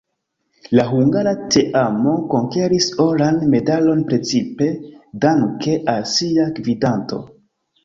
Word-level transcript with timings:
La 0.77 0.85
hungara 0.93 1.33
teamo 1.55 2.13
konkeris 2.31 2.87
oran 3.05 3.39
medalon 3.53 4.03
precipe 4.09 4.73
danke 5.29 5.79
al 5.97 6.11
sia 6.17 6.51
gvidanto. 6.59 7.25